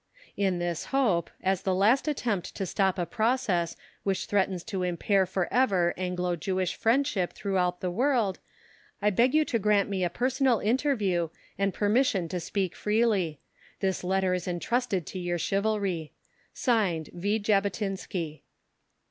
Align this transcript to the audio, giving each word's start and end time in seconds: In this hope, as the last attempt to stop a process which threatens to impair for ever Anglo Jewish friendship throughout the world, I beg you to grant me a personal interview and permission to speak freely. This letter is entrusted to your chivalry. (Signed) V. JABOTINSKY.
In 0.35 0.57
this 0.57 0.85
hope, 0.85 1.29
as 1.43 1.61
the 1.61 1.75
last 1.75 2.07
attempt 2.07 2.55
to 2.55 2.65
stop 2.65 2.97
a 2.97 3.05
process 3.05 3.75
which 4.01 4.25
threatens 4.25 4.63
to 4.63 4.81
impair 4.81 5.27
for 5.27 5.47
ever 5.53 5.93
Anglo 5.95 6.35
Jewish 6.35 6.73
friendship 6.73 7.33
throughout 7.33 7.81
the 7.81 7.91
world, 7.91 8.39
I 8.99 9.11
beg 9.11 9.35
you 9.35 9.45
to 9.45 9.59
grant 9.59 9.89
me 9.89 10.03
a 10.03 10.09
personal 10.09 10.57
interview 10.57 11.29
and 11.55 11.71
permission 11.71 12.27
to 12.29 12.39
speak 12.39 12.75
freely. 12.75 13.41
This 13.79 14.03
letter 14.03 14.33
is 14.33 14.47
entrusted 14.47 15.05
to 15.05 15.19
your 15.19 15.37
chivalry. 15.37 16.13
(Signed) 16.51 17.11
V. 17.13 17.37
JABOTINSKY. 17.37 18.41